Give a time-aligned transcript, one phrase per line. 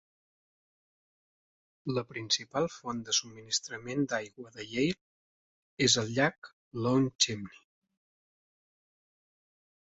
[1.97, 4.99] La principal font de subministrament d'aigua de Yale
[5.89, 6.51] és el llac
[6.87, 7.63] Lone Chimney.